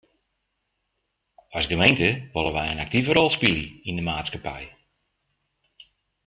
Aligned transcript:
As 1.57 1.65
gemeente 1.71 2.07
wolle 2.33 2.51
wy 2.55 2.65
in 2.69 2.83
aktive 2.85 3.09
rol 3.13 3.31
spylje 3.35 3.67
yn 3.89 3.97
de 3.97 4.03
maatskippij. 4.07 4.65